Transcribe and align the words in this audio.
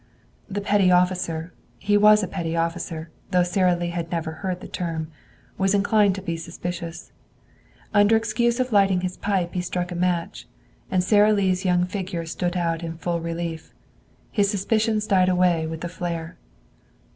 The 0.49 0.61
petty 0.61 0.89
officer 0.89 1.53
he 1.77 1.95
was 1.95 2.23
a 2.23 2.27
petty 2.27 2.55
officer, 2.55 3.11
though 3.29 3.43
Sara 3.43 3.75
Lee 3.75 3.89
had 3.91 4.09
never 4.11 4.31
heard 4.31 4.59
the 4.59 4.67
term 4.67 5.11
was 5.59 5.75
inclined 5.75 6.15
to 6.15 6.23
be 6.23 6.37
suspicious. 6.37 7.11
Under 7.93 8.15
excuse 8.15 8.59
of 8.59 8.71
lighting 8.71 9.01
his 9.01 9.15
pipe 9.17 9.53
he 9.53 9.61
struck 9.61 9.91
a 9.91 9.95
match, 9.95 10.47
and 10.89 11.03
Sara 11.03 11.31
Lee's 11.33 11.65
young 11.65 11.85
figure 11.85 12.25
stood 12.25 12.57
out 12.57 12.81
in 12.81 12.97
full 12.97 13.21
relief. 13.21 13.75
His 14.31 14.49
suspicions 14.49 15.05
died 15.05 15.29
away 15.29 15.67
with 15.67 15.81
the 15.81 15.87
flare. 15.87 16.35